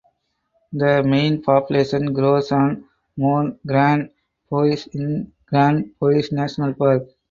The 0.73 1.03
main 1.03 1.43
population 1.43 2.11
grows 2.11 2.51
on 2.51 2.89
Morne 3.17 3.59
Grand 3.67 4.09
Bois 4.49 4.87
in 4.93 5.31
Grand 5.45 5.93
Bois 5.99 6.23
National 6.31 6.73
Park. 6.73 7.03